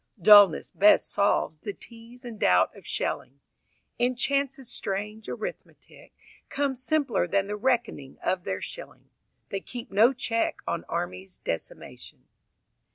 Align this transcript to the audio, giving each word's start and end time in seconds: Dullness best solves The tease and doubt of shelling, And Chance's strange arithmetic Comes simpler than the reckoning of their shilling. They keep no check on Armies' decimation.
Dullness 0.19 0.71
best 0.71 1.11
solves 1.11 1.59
The 1.59 1.73
tease 1.73 2.25
and 2.25 2.39
doubt 2.39 2.75
of 2.75 2.87
shelling, 2.87 3.39
And 3.99 4.17
Chance's 4.17 4.67
strange 4.67 5.29
arithmetic 5.29 6.11
Comes 6.49 6.81
simpler 6.81 7.27
than 7.27 7.45
the 7.45 7.55
reckoning 7.55 8.17
of 8.25 8.43
their 8.43 8.61
shilling. 8.61 9.11
They 9.49 9.59
keep 9.59 9.91
no 9.91 10.11
check 10.11 10.63
on 10.65 10.85
Armies' 10.85 11.37
decimation. 11.37 12.25